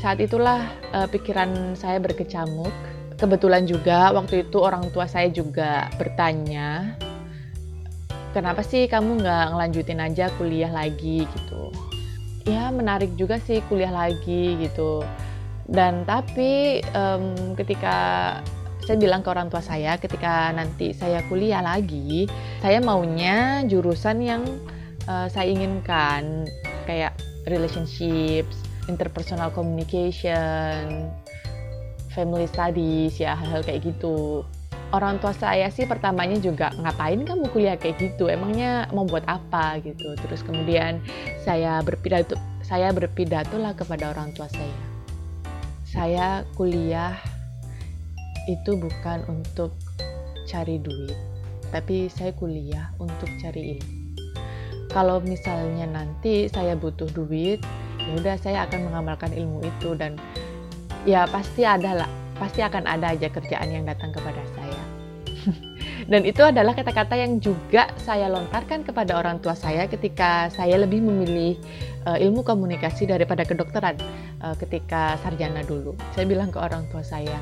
saat 0.00 0.22
itulah 0.22 0.64
uh, 0.94 1.10
pikiran 1.10 1.74
saya 1.76 1.98
berkecamuk. 1.98 2.72
Kebetulan 3.16 3.64
juga 3.64 4.12
waktu 4.12 4.44
itu 4.44 4.60
orang 4.60 4.92
tua 4.92 5.08
saya 5.08 5.32
juga 5.32 5.88
bertanya, 5.96 7.00
kenapa 8.36 8.60
sih 8.60 8.84
kamu 8.84 9.24
nggak 9.24 9.44
ngelanjutin 9.56 10.04
aja 10.04 10.28
kuliah 10.36 10.68
lagi 10.68 11.24
gitu? 11.24 11.72
Ya 12.46 12.70
menarik 12.70 13.10
juga 13.18 13.42
sih 13.42 13.58
kuliah 13.66 13.90
lagi 13.90 14.54
gitu. 14.62 15.02
Dan 15.66 16.06
tapi 16.06 16.78
um, 16.94 17.54
ketika 17.58 18.38
saya 18.86 19.02
bilang 19.02 19.26
ke 19.26 19.28
orang 19.34 19.50
tua 19.50 19.58
saya 19.58 19.98
ketika 19.98 20.54
nanti 20.54 20.94
saya 20.94 21.26
kuliah 21.26 21.58
lagi, 21.58 22.30
saya 22.62 22.78
maunya 22.78 23.66
jurusan 23.66 24.22
yang 24.22 24.46
uh, 25.10 25.26
saya 25.26 25.50
inginkan 25.50 26.46
kayak 26.86 27.18
relationships, 27.50 28.62
interpersonal 28.86 29.50
communication, 29.50 31.10
family 32.14 32.46
studies 32.46 33.18
ya 33.18 33.34
hal-hal 33.34 33.66
kayak 33.66 33.90
gitu. 33.90 34.46
Orang 34.94 35.18
tua 35.18 35.34
saya 35.34 35.66
sih 35.66 35.82
pertamanya 35.82 36.38
juga 36.38 36.70
ngapain 36.78 37.26
kamu 37.26 37.50
kuliah 37.50 37.74
kayak 37.74 37.98
gitu? 37.98 38.30
Emangnya 38.30 38.86
mau 38.94 39.02
buat 39.02 39.26
apa 39.26 39.82
gitu? 39.82 40.14
Terus 40.14 40.46
kemudian 40.46 41.02
saya 41.46 41.78
berpidato 41.78 42.34
saya 42.66 42.90
berpidato 42.90 43.54
lah 43.62 43.70
kepada 43.78 44.10
orang 44.10 44.34
tua 44.34 44.50
saya. 44.50 44.78
Saya 45.86 46.42
kuliah 46.58 47.14
itu 48.50 48.74
bukan 48.74 49.22
untuk 49.30 49.78
cari 50.50 50.82
duit, 50.82 51.14
tapi 51.70 52.10
saya 52.10 52.34
kuliah 52.34 52.90
untuk 52.98 53.30
cari 53.38 53.78
ilmu. 53.78 53.94
Kalau 54.90 55.22
misalnya 55.22 55.86
nanti 55.86 56.50
saya 56.50 56.74
butuh 56.74 57.06
duit, 57.14 57.62
ya 58.02 58.10
udah 58.18 58.34
saya 58.42 58.66
akan 58.66 58.90
mengamalkan 58.90 59.30
ilmu 59.30 59.62
itu 59.62 59.94
dan 59.94 60.18
ya 61.06 61.30
pasti 61.30 61.62
ada 61.62 62.02
lah, 62.02 62.10
pasti 62.42 62.66
akan 62.66 62.90
ada 62.90 63.14
aja 63.14 63.30
kerjaan 63.30 63.70
yang 63.70 63.86
datang 63.86 64.10
kepada 64.10 64.42
saya. 64.50 64.55
Dan 66.06 66.22
itu 66.22 66.42
adalah 66.42 66.72
kata-kata 66.74 67.18
yang 67.18 67.42
juga 67.42 67.90
saya 67.98 68.30
lontarkan 68.30 68.86
kepada 68.86 69.18
orang 69.18 69.42
tua 69.42 69.58
saya 69.58 69.90
ketika 69.90 70.46
saya 70.54 70.78
lebih 70.78 71.02
memilih 71.02 71.58
uh, 72.06 72.14
ilmu 72.14 72.46
komunikasi 72.46 73.10
daripada 73.10 73.42
kedokteran 73.42 73.98
uh, 74.40 74.54
ketika 74.54 75.18
sarjana 75.26 75.66
dulu. 75.66 75.98
Saya 76.14 76.30
bilang 76.30 76.54
ke 76.54 76.62
orang 76.62 76.86
tua 76.94 77.02
saya, 77.02 77.36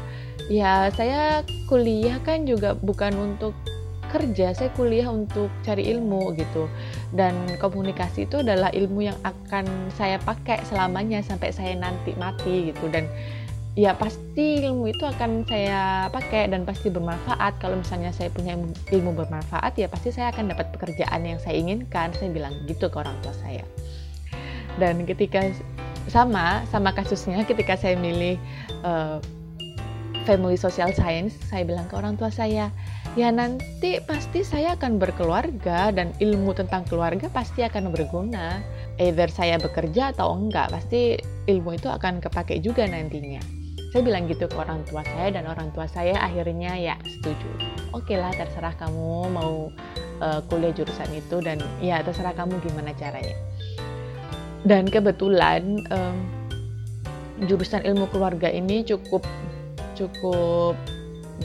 ya 0.49 0.88
saya 0.97 1.44
kuliah 1.68 2.16
kan 2.25 2.49
juga 2.49 2.73
bukan 2.73 3.12
untuk 3.21 3.52
kerja, 4.09 4.54
saya 4.54 4.71
kuliah 4.78 5.11
untuk 5.11 5.50
cari 5.66 5.90
ilmu 5.90 6.33
gitu. 6.38 6.71
Dan 7.12 7.35
komunikasi 7.59 8.30
itu 8.30 8.40
adalah 8.40 8.71
ilmu 8.73 9.11
yang 9.11 9.18
akan 9.26 9.66
saya 9.92 10.16
pakai 10.23 10.62
selamanya 10.64 11.21
sampai 11.21 11.50
saya 11.52 11.75
nanti 11.76 12.16
mati 12.16 12.73
gitu. 12.73 12.87
Dan 12.88 13.11
ya 13.75 13.90
pasti 13.99 14.62
ilmu 14.62 14.87
itu 14.95 15.02
akan 15.02 15.43
saya 15.50 16.07
pakai 16.14 16.47
dan 16.47 16.62
pasti 16.62 16.90
bermanfaat. 16.90 17.59
Kalau 17.59 17.83
misalnya 17.83 18.14
saya 18.14 18.31
punya 18.31 18.54
ilmu 18.95 19.11
bermanfaat, 19.19 19.75
ya 19.75 19.90
pasti 19.90 20.14
saya 20.14 20.31
akan 20.31 20.54
dapat 20.54 20.71
pekerjaan 20.71 21.26
yang 21.26 21.38
saya 21.43 21.59
inginkan. 21.59 22.14
Saya 22.14 22.31
bilang 22.31 22.54
gitu 22.71 22.87
ke 22.87 22.97
orang 23.02 23.19
tua 23.23 23.35
saya. 23.43 23.66
Dan 24.78 25.02
ketika 25.07 25.43
sama 26.07 26.62
sama 26.71 26.95
kasusnya 26.95 27.43
ketika 27.47 27.75
saya 27.75 27.99
milih 27.99 28.38
uh, 28.87 29.19
family 30.25 30.57
social 30.57 30.95
science, 30.95 31.35
saya 31.50 31.66
bilang 31.66 31.90
ke 31.90 31.99
orang 31.99 32.14
tua 32.14 32.31
saya, 32.31 32.71
ya 33.19 33.28
nanti 33.28 34.00
pasti 34.07 34.47
saya 34.47 34.78
akan 34.78 34.97
berkeluarga 34.97 35.93
dan 35.93 36.14
ilmu 36.23 36.54
tentang 36.57 36.87
keluarga 36.87 37.26
pasti 37.28 37.66
akan 37.66 37.90
berguna. 37.90 38.62
Either 39.02 39.26
saya 39.26 39.59
bekerja 39.59 40.14
atau 40.14 40.38
enggak, 40.38 40.71
pasti 40.71 41.19
ilmu 41.50 41.75
itu 41.75 41.90
akan 41.90 42.23
kepake 42.23 42.62
juga 42.62 42.87
nantinya. 42.87 43.63
Saya 43.95 44.11
bilang 44.11 44.27
gitu 44.27 44.51
ke 44.51 44.59
orang 44.59 44.83
tua 44.91 45.07
saya 45.07 45.31
dan 45.31 45.47
orang 45.47 45.71
tua 45.71 45.87
saya 45.87 46.19
akhirnya 46.19 46.75
ya 46.75 46.99
setuju. 47.07 47.47
Oke 47.95 48.19
lah 48.19 48.35
terserah 48.35 48.75
kamu 48.75 49.31
mau 49.31 49.71
uh, 50.19 50.43
kuliah 50.51 50.75
jurusan 50.75 51.15
itu 51.15 51.39
dan 51.39 51.63
ya 51.79 52.03
terserah 52.03 52.35
kamu 52.35 52.59
gimana 52.59 52.91
caranya. 52.99 53.39
Dan 54.67 54.91
kebetulan 54.91 55.79
um, 55.95 56.27
jurusan 57.47 57.87
ilmu 57.87 58.11
keluarga 58.11 58.51
ini 58.51 58.83
cukup 58.83 59.23
cukup 59.95 60.75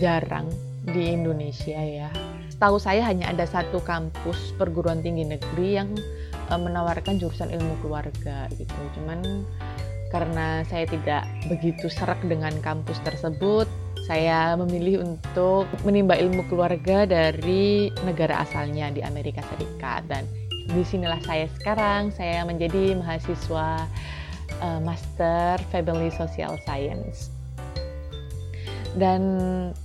jarang 0.01 0.50
di 0.89 1.06
Indonesia 1.06 1.77
ya. 1.77 2.10
Setahu 2.50 2.82
saya 2.82 3.06
hanya 3.06 3.29
ada 3.29 3.46
satu 3.46 3.77
kampus 3.77 4.58
perguruan 4.58 5.06
tinggi 5.06 5.22
negeri 5.22 5.77
yang 5.77 5.94
uh, 6.50 6.58
menawarkan 6.58 7.22
jurusan 7.22 7.53
ilmu 7.53 7.77
keluarga 7.86 8.50
gitu. 8.58 8.74
Cuman 8.98 9.46
karena 10.10 10.66
saya 10.66 10.89
tidak 10.89 11.24
begitu 11.46 11.86
serak 11.89 12.18
dengan 12.25 12.54
kampus 12.66 12.98
tersebut, 13.06 13.70
saya 14.10 14.58
memilih 14.58 15.06
untuk 15.06 15.70
menimba 15.86 16.18
ilmu 16.18 16.42
keluarga 16.50 17.06
dari 17.06 17.94
negara 18.01 18.42
asalnya 18.42 18.89
di 18.89 19.06
Amerika 19.06 19.46
Serikat 19.54 20.10
dan 20.10 20.25
di 20.70 20.82
sinilah 20.82 21.22
saya 21.25 21.46
sekarang. 21.62 22.10
Saya 22.10 22.42
menjadi 22.42 22.98
mahasiswa 22.98 23.86
uh, 24.66 24.80
Master 24.82 25.62
Family 25.70 26.10
Social 26.10 26.58
Science. 26.66 27.30
Dan 28.98 29.22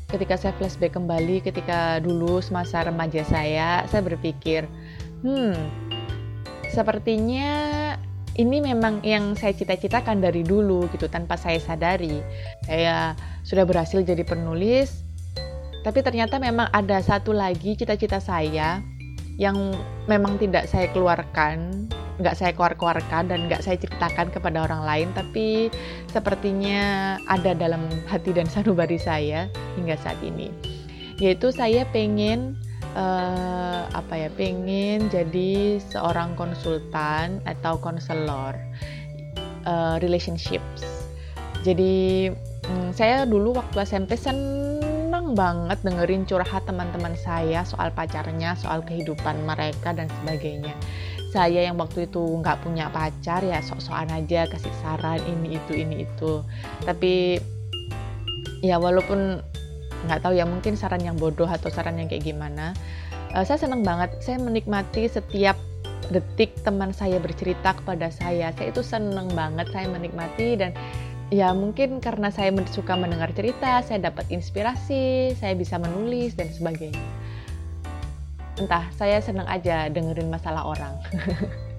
ketika 0.09 0.41
saya 0.41 0.57
flashback 0.57 0.97
kembali, 0.97 1.45
ketika 1.45 2.01
dulu 2.01 2.41
semasa 2.41 2.89
remaja 2.89 3.21
saya, 3.29 3.85
saya 3.93 4.01
berpikir, 4.01 4.65
hmm, 5.21 5.53
sepertinya 6.73 7.84
ini 8.35 8.59
memang 8.59 8.99
yang 9.07 9.39
saya 9.39 9.55
cita-citakan 9.55 10.19
dari 10.19 10.43
dulu 10.43 10.91
gitu 10.91 11.07
tanpa 11.07 11.39
saya 11.39 11.63
sadari. 11.63 12.19
Saya 12.67 13.15
sudah 13.47 13.63
berhasil 13.63 14.03
jadi 14.03 14.27
penulis, 14.27 15.05
tapi 15.87 16.03
ternyata 16.03 16.43
memang 16.43 16.67
ada 16.75 16.99
satu 16.99 17.31
lagi 17.31 17.79
cita-cita 17.79 18.19
saya 18.19 18.83
yang 19.39 19.75
memang 20.11 20.39
tidak 20.39 20.67
saya 20.67 20.91
keluarkan, 20.91 21.87
nggak 22.19 22.35
saya 22.35 22.51
keluar-keluarkan 22.55 23.31
dan 23.31 23.47
nggak 23.47 23.63
saya 23.63 23.79
ceritakan 23.79 24.35
kepada 24.35 24.67
orang 24.67 24.83
lain, 24.83 25.09
tapi 25.15 25.71
sepertinya 26.11 27.15
ada 27.31 27.55
dalam 27.55 27.87
hati 28.11 28.35
dan 28.35 28.51
sanubari 28.53 28.99
saya 28.99 29.47
hingga 29.79 29.95
saat 30.01 30.19
ini. 30.27 30.51
Yaitu 31.23 31.55
saya 31.55 31.87
pengen 31.95 32.59
uh, 32.95 33.91
apa 33.91 34.15
ya 34.15 34.29
pengen 34.33 35.11
jadi 35.11 35.83
seorang 35.93 36.39
konsultan 36.39 37.43
atau 37.45 37.77
konselor 37.79 38.57
uh, 39.67 39.97
relationships. 40.01 40.87
Jadi 41.65 42.29
um, 42.71 42.91
saya 42.95 43.25
dulu 43.25 43.57
waktu 43.57 43.85
SMP 43.85 44.17
senang 44.17 45.33
banget 45.35 45.81
dengerin 45.83 46.25
curhat 46.29 46.65
teman-teman 46.69 47.17
saya 47.19 47.67
soal 47.67 47.91
pacarnya 47.93 48.55
soal 48.57 48.81
kehidupan 48.87 49.43
mereka 49.45 49.93
dan 49.93 50.09
sebagainya. 50.23 50.73
Saya 51.35 51.67
yang 51.67 51.75
waktu 51.83 52.07
itu 52.07 52.23
nggak 52.23 52.63
punya 52.63 52.87
pacar 52.95 53.43
ya 53.43 53.59
sok-sokan 53.59 54.07
aja 54.15 54.47
kasih 54.47 54.71
saran 54.85 55.19
ini 55.27 55.59
itu 55.59 55.73
ini 55.75 56.07
itu. 56.07 56.47
Tapi 56.87 57.43
ya 58.63 58.79
walaupun 58.79 59.43
nggak 60.07 60.21
tahu 60.25 60.37
ya 60.37 60.45
mungkin 60.45 60.77
saran 60.79 61.03
yang 61.03 61.17
bodoh 61.17 61.49
atau 61.49 61.69
saran 61.73 61.99
yang 62.01 62.09
kayak 62.09 62.25
gimana. 62.25 62.73
Uh, 63.35 63.43
saya 63.43 63.59
senang 63.59 63.83
banget 63.83 64.15
saya 64.23 64.39
menikmati 64.39 65.11
setiap 65.11 65.59
detik 66.13 66.55
teman 66.63 66.93
saya 66.93 67.19
bercerita 67.19 67.75
kepada 67.75 68.13
saya. 68.13 68.53
Saya 68.55 68.71
itu 68.71 68.85
senang 68.85 69.33
banget 69.33 69.73
saya 69.73 69.89
menikmati 69.91 70.61
dan 70.61 70.77
ya 71.33 71.51
mungkin 71.57 71.99
karena 71.99 72.29
saya 72.29 72.53
suka 72.69 72.95
mendengar 72.95 73.33
cerita 73.33 73.81
saya 73.81 74.13
dapat 74.13 74.29
inspirasi 74.29 75.35
saya 75.35 75.57
bisa 75.57 75.81
menulis 75.81 76.37
dan 76.39 76.53
sebagainya. 76.53 77.05
Entah 78.55 78.87
saya 78.95 79.19
senang 79.19 79.51
aja 79.51 79.91
dengerin 79.91 80.31
masalah 80.31 80.63
orang 80.63 80.95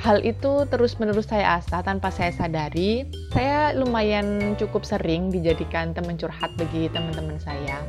hal 0.00 0.24
itu 0.24 0.64
terus-menerus 0.72 1.28
saya 1.28 1.60
asah 1.60 1.84
tanpa 1.84 2.08
saya 2.08 2.32
sadari. 2.32 3.04
Saya 3.36 3.76
lumayan 3.76 4.56
cukup 4.56 4.88
sering 4.88 5.28
dijadikan 5.28 5.92
teman 5.92 6.16
curhat 6.16 6.48
bagi 6.56 6.88
teman-teman 6.88 7.36
saya. 7.36 7.84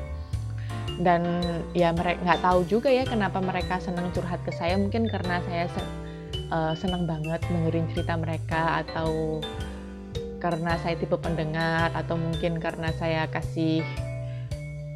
Dan 0.99 1.23
ya 1.71 1.95
mereka 1.95 2.19
nggak 2.21 2.41
tahu 2.43 2.59
juga 2.67 2.91
ya 2.91 3.07
kenapa 3.07 3.39
mereka 3.39 3.79
senang 3.79 4.11
curhat 4.11 4.43
ke 4.43 4.51
saya. 4.51 4.75
Mungkin 4.75 5.07
karena 5.07 5.39
saya 5.47 5.65
uh, 6.51 6.75
senang 6.75 7.07
banget 7.07 7.39
dengerin 7.47 7.87
cerita 7.95 8.19
mereka 8.19 8.83
atau 8.83 9.39
karena 10.43 10.75
saya 10.83 10.99
tipe 10.99 11.15
pendengar 11.15 11.93
atau 11.95 12.17
mungkin 12.17 12.57
karena 12.57 12.89
saya 12.97 13.29
kasih 13.29 13.85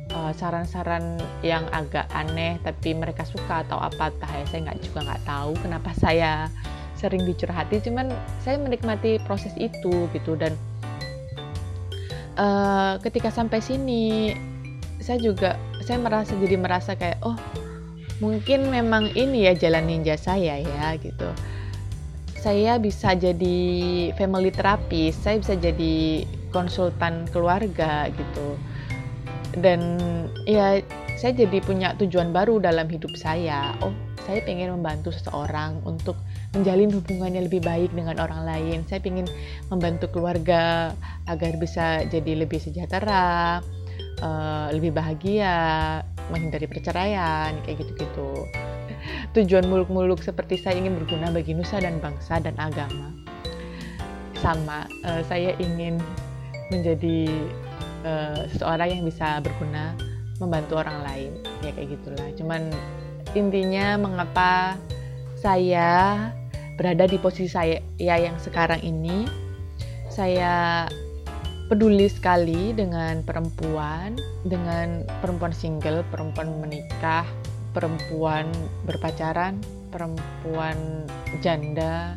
eh, 0.10 0.32
saran-saran 0.34 1.22
uh, 1.22 1.46
yang 1.46 1.70
agak 1.70 2.10
aneh 2.18 2.58
tapi 2.66 2.98
mereka 2.98 3.22
suka 3.30 3.62
atau 3.62 3.78
apa 3.78 4.10
tah 4.18 4.32
ya 4.34 4.42
saya 4.50 4.66
nggak 4.66 4.82
juga 4.82 5.06
nggak 5.06 5.22
tahu 5.22 5.54
kenapa 5.62 5.94
saya 6.02 6.50
sering 6.96 7.28
dicurhati 7.28 7.84
cuman 7.84 8.10
saya 8.42 8.56
menikmati 8.58 9.20
proses 9.28 9.52
itu 9.60 10.08
gitu. 10.16 10.40
Dan 10.40 10.56
uh, 12.40 12.96
ketika 13.04 13.30
sampai 13.30 13.60
sini 13.60 14.34
saya 15.04 15.20
juga 15.20 15.60
saya 15.84 16.02
merasa 16.02 16.34
jadi 16.40 16.58
merasa 16.58 16.96
kayak 16.98 17.22
oh 17.22 17.38
mungkin 18.24 18.72
memang 18.72 19.12
ini 19.14 19.52
ya 19.52 19.54
jalan 19.54 19.86
ninja 19.92 20.16
saya 20.16 20.60
ya 20.60 20.96
gitu. 20.98 21.30
Saya 22.40 22.78
bisa 22.78 23.18
jadi 23.18 23.58
family 24.16 24.54
therapy 24.54 25.10
saya 25.10 25.42
bisa 25.42 25.58
jadi 25.58 26.24
konsultan 26.56 27.28
keluarga 27.30 28.08
gitu. 28.10 28.56
Dan 29.56 30.00
ya 30.48 30.80
saya 31.16 31.32
jadi 31.32 31.60
punya 31.64 31.96
tujuan 32.00 32.32
baru 32.32 32.60
dalam 32.60 32.88
hidup 32.88 33.12
saya. 33.20 33.76
Oh 33.84 34.05
saya 34.26 34.42
pengen 34.42 34.74
membantu 34.74 35.14
seseorang 35.14 35.80
untuk 35.86 36.18
menjalin 36.58 36.90
hubungannya 36.90 37.46
lebih 37.46 37.62
baik 37.62 37.94
dengan 37.94 38.18
orang 38.18 38.42
lain. 38.44 38.82
Saya 38.90 39.00
ingin 39.06 39.30
membantu 39.70 40.10
keluarga 40.10 40.92
agar 41.30 41.54
bisa 41.62 42.04
jadi 42.10 42.44
lebih 42.44 42.58
sejahtera, 42.58 43.62
uh, 44.26 44.68
lebih 44.74 44.98
bahagia, 44.98 46.02
menghindari 46.34 46.66
perceraian, 46.66 47.54
kayak 47.64 47.86
gitu-gitu. 47.86 48.50
Tujuan 49.38 49.70
muluk-muluk 49.70 50.26
seperti 50.26 50.58
saya 50.58 50.82
ingin 50.82 50.98
berguna 50.98 51.30
bagi 51.30 51.54
nusa 51.54 51.78
dan 51.78 52.02
bangsa 52.02 52.42
dan 52.42 52.58
agama. 52.58 53.14
Sama, 54.42 54.90
uh, 55.06 55.22
saya 55.30 55.54
ingin 55.62 56.02
menjadi 56.74 57.30
uh, 58.02 58.50
seseorang 58.50 58.90
yang 58.90 59.04
bisa 59.06 59.38
berguna 59.46 59.94
membantu 60.42 60.82
orang 60.82 61.00
lain, 61.06 61.32
ya 61.64 61.72
kayak 61.72 61.96
gitulah. 61.96 62.28
Cuman 62.36 62.74
intinya 63.36 64.00
mengapa 64.00 64.80
saya 65.36 66.32
berada 66.80 67.06
di 67.06 67.20
posisi 67.20 67.52
saya 67.52 67.78
ya 68.00 68.18
yang 68.18 68.36
sekarang 68.40 68.82
ini 68.82 69.28
saya 70.08 70.88
peduli 71.68 72.08
sekali 72.08 72.72
dengan 72.72 73.26
perempuan, 73.26 74.16
dengan 74.46 75.04
perempuan 75.20 75.52
single, 75.52 76.06
perempuan 76.14 76.62
menikah, 76.62 77.26
perempuan 77.74 78.48
berpacaran, 78.86 79.60
perempuan 79.90 81.10
janda, 81.42 82.14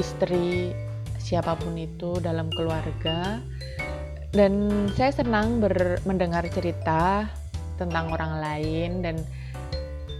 istri, 0.00 0.72
siapa 1.20 1.54
pun 1.54 1.76
itu 1.76 2.18
dalam 2.18 2.48
keluarga. 2.56 3.38
Dan 4.32 4.88
saya 4.96 5.12
senang 5.12 5.60
mendengar 6.08 6.48
cerita 6.48 7.28
tentang 7.76 8.08
orang 8.08 8.40
lain 8.40 8.90
dan 9.04 9.16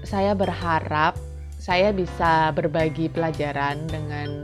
saya 0.03 0.35
berharap 0.35 1.15
saya 1.62 1.95
bisa 1.95 2.51
berbagi 2.59 3.07
pelajaran 3.07 3.87
dengan 3.87 4.43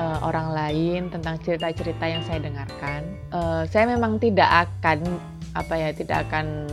uh, 0.00 0.18
orang 0.24 0.56
lain 0.56 1.00
tentang 1.12 1.36
cerita-cerita 1.44 2.04
yang 2.08 2.24
saya 2.24 2.40
dengarkan. 2.40 3.04
Uh, 3.28 3.62
saya 3.68 3.92
memang 3.92 4.16
tidak 4.16 4.48
akan 4.48 5.20
apa 5.52 5.74
ya, 5.76 5.90
tidak 5.92 6.24
akan 6.28 6.64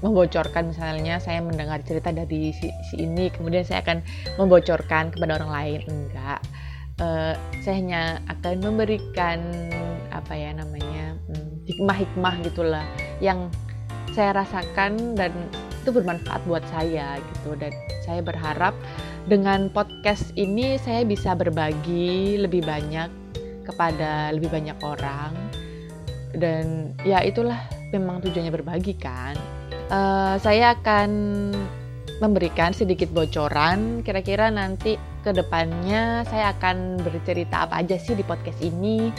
membocorkan 0.00 0.72
misalnya 0.72 1.20
saya 1.20 1.44
mendengar 1.44 1.78
cerita 1.84 2.10
dari 2.10 2.50
si, 2.56 2.72
si 2.90 3.04
ini, 3.04 3.28
kemudian 3.30 3.62
saya 3.62 3.84
akan 3.84 4.02
membocorkan 4.40 5.14
kepada 5.14 5.38
orang 5.38 5.52
lain. 5.54 5.80
Enggak. 5.86 6.40
Uh, 7.00 7.32
saya 7.64 7.80
hanya 7.80 8.02
akan 8.28 8.60
memberikan 8.60 9.40
apa 10.12 10.36
ya 10.36 10.52
namanya 10.52 11.16
hmm, 11.32 11.64
hikmah-hikmah 11.64 12.34
gitulah 12.44 12.84
yang 13.24 13.48
saya 14.12 14.36
rasakan 14.36 15.16
dan 15.16 15.32
itu 15.80 15.90
bermanfaat 15.90 16.44
buat 16.44 16.62
saya 16.68 17.16
gitu. 17.18 17.56
Dan 17.56 17.72
saya 18.04 18.20
berharap 18.20 18.76
dengan 19.26 19.72
podcast 19.72 20.32
ini 20.36 20.76
saya 20.80 21.04
bisa 21.08 21.32
berbagi 21.32 22.40
lebih 22.40 22.64
banyak 22.64 23.08
kepada 23.64 24.30
lebih 24.36 24.52
banyak 24.52 24.76
orang. 24.84 25.32
Dan 26.36 26.94
ya 27.02 27.24
itulah 27.24 27.58
memang 27.90 28.22
tujuannya 28.22 28.52
berbagi 28.54 28.94
kan. 29.00 29.34
Uh, 29.90 30.38
saya 30.38 30.78
akan 30.78 31.10
memberikan 32.22 32.70
sedikit 32.70 33.10
bocoran. 33.10 34.04
Kira-kira 34.06 34.52
nanti 34.52 34.94
ke 35.24 35.32
depannya 35.34 36.22
saya 36.28 36.54
akan 36.54 37.00
bercerita 37.02 37.66
apa 37.66 37.82
aja 37.82 37.96
sih 37.98 38.14
di 38.14 38.22
podcast 38.22 38.60
ini. 38.62 39.10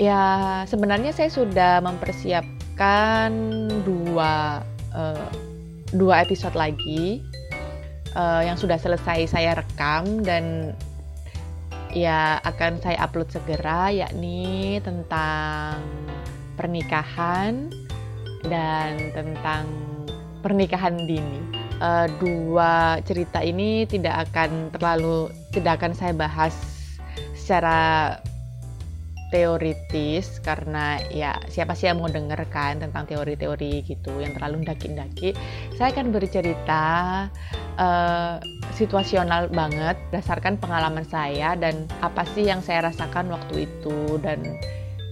Ya 0.00 0.64
sebenarnya 0.64 1.12
saya 1.12 1.28
sudah 1.28 1.84
mempersiapkan 1.84 3.30
dua 3.84 4.64
uh, 4.96 5.28
dua 5.92 6.24
episode 6.24 6.56
lagi 6.56 7.20
uh, 8.16 8.40
yang 8.44 8.56
sudah 8.56 8.80
selesai 8.80 9.28
saya 9.28 9.58
rekam 9.58 10.24
dan 10.24 10.76
ya 11.92 12.40
akan 12.48 12.80
saya 12.80 12.96
upload 13.04 13.28
segera 13.28 13.92
yakni 13.92 14.80
tentang 14.80 15.84
pernikahan 16.56 17.68
dan 18.48 19.12
tentang 19.12 19.68
pernikahan 20.40 20.96
dini. 21.06 21.40
Uh, 21.82 22.06
dua 22.22 23.02
cerita 23.02 23.42
ini 23.42 23.82
tidak 23.90 24.30
akan 24.30 24.70
terlalu 24.70 25.34
tidak 25.50 25.82
akan 25.82 25.92
saya 25.98 26.14
bahas 26.14 26.54
secara 27.34 28.16
teoritis 29.32 30.38
karena 30.44 31.00
ya 31.08 31.40
siapa 31.48 31.72
sih 31.72 31.88
yang 31.88 32.04
mau 32.04 32.12
dengarkan 32.12 32.84
tentang 32.84 33.08
teori-teori 33.08 33.80
gitu 33.88 34.20
yang 34.20 34.36
terlalu 34.36 34.68
daki-daki 34.68 35.32
saya 35.74 35.88
akan 35.96 36.12
bercerita 36.12 36.84
uh, 37.80 38.36
situasional 38.74 39.52
banget 39.52 39.94
berdasarkan 40.10 40.56
pengalaman 40.58 41.04
saya 41.06 41.54
dan 41.54 41.86
apa 42.00 42.24
sih 42.32 42.48
yang 42.48 42.64
saya 42.64 42.88
rasakan 42.88 43.30
waktu 43.30 43.68
itu. 43.68 44.18
Dan 44.18 44.58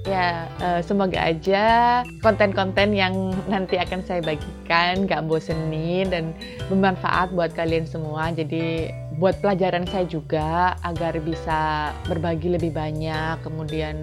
ya 0.09 0.49
uh, 0.65 0.81
semoga 0.81 1.21
aja 1.21 2.01
konten-konten 2.25 2.97
yang 2.97 3.37
nanti 3.53 3.77
akan 3.77 4.01
saya 4.01 4.25
bagikan 4.25 5.05
gak 5.05 5.29
bosenin 5.29 6.09
dan 6.09 6.33
bermanfaat 6.73 7.37
buat 7.37 7.53
kalian 7.53 7.85
semua. 7.85 8.33
Jadi 8.33 8.91
buat 9.21 9.37
pelajaran 9.45 9.85
saya 9.85 10.09
juga 10.09 10.81
agar 10.81 11.21
bisa 11.21 11.93
berbagi 12.09 12.57
lebih 12.57 12.73
banyak 12.73 13.37
kemudian 13.45 14.01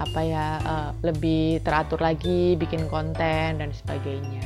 apa 0.00 0.20
ya 0.24 0.46
uh, 0.64 0.90
lebih 1.04 1.60
teratur 1.60 2.00
lagi 2.00 2.56
bikin 2.56 2.88
konten 2.88 3.60
dan 3.60 3.70
sebagainya. 3.76 4.40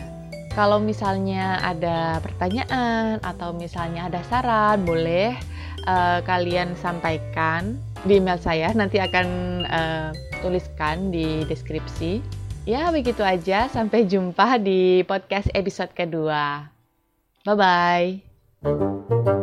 Kalau 0.53 0.83
misalnya 0.83 1.63
ada 1.65 2.21
pertanyaan 2.21 3.23
atau 3.25 3.57
misalnya 3.57 4.11
ada 4.11 4.21
saran 4.29 4.85
boleh 4.85 5.33
uh, 5.89 6.21
kalian 6.27 6.77
sampaikan 6.77 7.79
di 8.05 8.21
email 8.21 8.37
saya. 8.37 8.69
Nanti 8.77 9.01
akan 9.01 9.29
uh, 9.65 10.11
tuliskan 10.45 11.09
di 11.09 11.47
deskripsi. 11.49 12.21
Ya 12.69 12.93
begitu 12.93 13.25
aja. 13.25 13.71
Sampai 13.73 14.05
jumpa 14.05 14.61
di 14.61 15.07
podcast 15.09 15.49
episode 15.57 15.97
kedua. 15.97 16.69
Bye 17.49 17.57
bye 17.57 19.42